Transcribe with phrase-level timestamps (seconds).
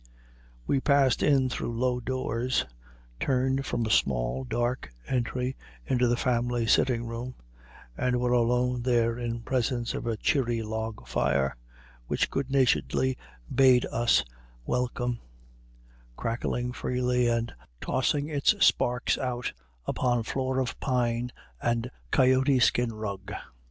[0.65, 2.65] We passed in through low doors,
[3.19, 7.35] turned from a small, dark entry into the family sitting room,
[7.95, 11.55] and were alone there in presence of a cheery log fire,
[12.07, 13.15] which good naturedly
[13.53, 14.25] bade us
[14.65, 15.19] welcome,
[16.15, 19.53] crackling freely and tossing its sparks out
[19.85, 21.31] upon floor of pine
[21.61, 23.31] and coyote skin rug.